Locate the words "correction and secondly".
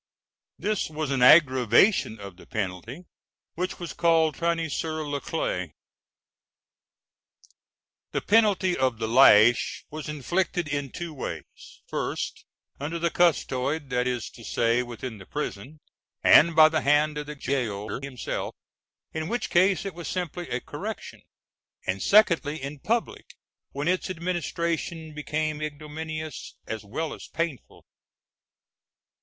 20.61-22.59